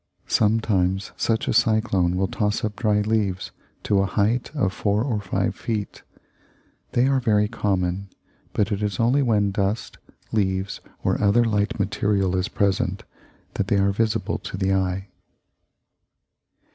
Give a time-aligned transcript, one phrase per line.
[0.25, 3.51] Sometimes such a cyclone will toss up dry leaves
[3.83, 6.01] to a height of four or five feet.
[6.93, 8.09] They are very common;
[8.51, 9.99] but it is only when dust,
[10.31, 13.03] leaves, or other light material is present
[13.53, 15.09] that they are visible to the eye.